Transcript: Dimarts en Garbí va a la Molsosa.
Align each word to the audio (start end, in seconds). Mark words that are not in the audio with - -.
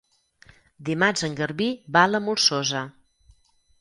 Dimarts 0.87 1.27
en 1.27 1.35
Garbí 1.41 1.67
va 1.97 2.03
a 2.07 2.11
la 2.15 2.23
Molsosa. 2.31 2.83